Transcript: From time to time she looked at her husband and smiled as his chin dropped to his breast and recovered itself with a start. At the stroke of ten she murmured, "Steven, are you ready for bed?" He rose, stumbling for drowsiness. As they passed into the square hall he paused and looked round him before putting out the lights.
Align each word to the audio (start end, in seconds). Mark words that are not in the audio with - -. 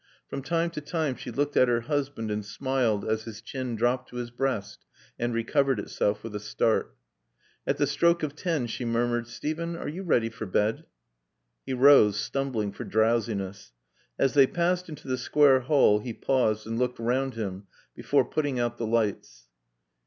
From 0.27 0.41
time 0.41 0.71
to 0.71 0.81
time 0.81 1.15
she 1.15 1.29
looked 1.29 1.55
at 1.55 1.67
her 1.67 1.81
husband 1.81 2.31
and 2.31 2.43
smiled 2.43 3.05
as 3.05 3.25
his 3.25 3.39
chin 3.39 3.75
dropped 3.75 4.09
to 4.09 4.15
his 4.15 4.31
breast 4.31 4.83
and 5.19 5.31
recovered 5.31 5.79
itself 5.79 6.23
with 6.23 6.35
a 6.35 6.39
start. 6.39 6.95
At 7.67 7.77
the 7.77 7.85
stroke 7.85 8.23
of 8.23 8.35
ten 8.35 8.65
she 8.65 8.83
murmured, 8.83 9.27
"Steven, 9.27 9.75
are 9.75 9.87
you 9.87 10.01
ready 10.01 10.31
for 10.31 10.47
bed?" 10.47 10.85
He 11.67 11.75
rose, 11.75 12.19
stumbling 12.19 12.71
for 12.71 12.83
drowsiness. 12.83 13.73
As 14.17 14.33
they 14.33 14.47
passed 14.47 14.89
into 14.89 15.07
the 15.07 15.19
square 15.19 15.59
hall 15.59 15.99
he 15.99 16.13
paused 16.13 16.65
and 16.65 16.79
looked 16.79 16.97
round 16.97 17.35
him 17.35 17.67
before 17.95 18.25
putting 18.25 18.59
out 18.59 18.77
the 18.79 18.87
lights. 18.87 19.49